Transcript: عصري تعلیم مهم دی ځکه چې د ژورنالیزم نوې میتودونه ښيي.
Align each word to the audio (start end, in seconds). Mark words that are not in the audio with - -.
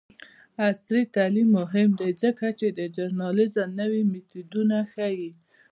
عصري 0.67 1.03
تعلیم 1.15 1.47
مهم 1.59 1.89
دی 1.99 2.09
ځکه 2.23 2.45
چې 2.59 2.67
د 2.77 2.79
ژورنالیزم 2.93 3.69
نوې 3.81 4.01
میتودونه 4.11 4.77
ښيي. 4.93 5.29